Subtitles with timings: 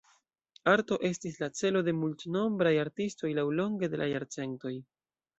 [0.71, 4.73] Arto estis la celo de multnombraj artistoj laŭlonge de la jarcentoj.